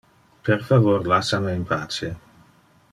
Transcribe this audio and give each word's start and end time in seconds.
Per 0.47 0.57
favor 0.69 1.05
lassa 1.11 1.41
me 1.45 1.55
in 1.59 1.69
pace. 1.75 2.11